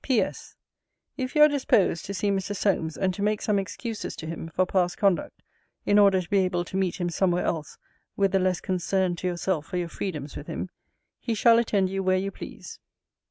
[0.03, 0.55] P.S.
[1.15, 2.55] If you are disposed to see Mr.
[2.55, 5.43] Solmes, and to make some excuses to him for past conduct,
[5.85, 7.77] in order to be able to meet him somewhere else
[8.17, 10.71] with the less concern to yourself for your freedoms with him,
[11.19, 12.79] he shall attend you where you please.